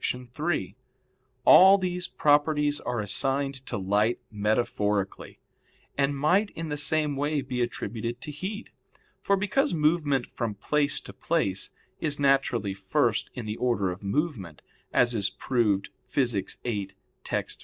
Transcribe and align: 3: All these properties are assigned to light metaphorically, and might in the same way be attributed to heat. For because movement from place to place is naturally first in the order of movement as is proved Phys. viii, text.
3: 0.03 0.75
All 1.45 1.77
these 1.77 2.07
properties 2.07 2.79
are 2.79 3.01
assigned 3.01 3.63
to 3.67 3.77
light 3.77 4.19
metaphorically, 4.31 5.39
and 5.95 6.17
might 6.17 6.49
in 6.55 6.69
the 6.69 6.75
same 6.75 7.15
way 7.15 7.39
be 7.41 7.61
attributed 7.61 8.19
to 8.19 8.31
heat. 8.31 8.71
For 9.19 9.37
because 9.37 9.75
movement 9.75 10.25
from 10.25 10.55
place 10.55 10.99
to 11.01 11.13
place 11.13 11.69
is 11.99 12.19
naturally 12.19 12.73
first 12.73 13.29
in 13.35 13.45
the 13.45 13.57
order 13.57 13.91
of 13.91 14.01
movement 14.01 14.63
as 14.91 15.13
is 15.13 15.29
proved 15.29 15.89
Phys. 16.07 16.57
viii, 16.63 16.89
text. 17.23 17.59